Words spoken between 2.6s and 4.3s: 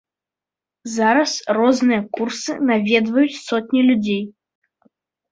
наведваюць сотні людзей.